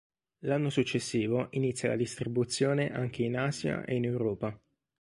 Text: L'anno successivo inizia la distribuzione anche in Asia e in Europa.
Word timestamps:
L'anno 0.45 0.71
successivo 0.71 1.49
inizia 1.51 1.89
la 1.89 1.95
distribuzione 1.95 2.89
anche 2.91 3.21
in 3.21 3.37
Asia 3.37 3.85
e 3.85 3.93
in 3.97 4.05
Europa. 4.05 4.59